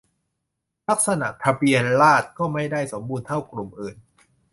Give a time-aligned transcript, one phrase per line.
[0.87, 3.95] ลักษณะทะเบียนราฎษร์ก็ไม่ได้สมบูรณ์เท่ากลุ่มอื่น